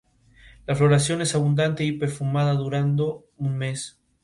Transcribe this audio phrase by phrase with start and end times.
[0.65, 3.99] La floración es abundante y perfumada durando un mes.